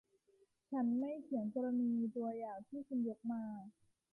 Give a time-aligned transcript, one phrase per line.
[0.71, 3.43] ฉันไม่เถียงกรณีตัวอย่างที่คุณยกมา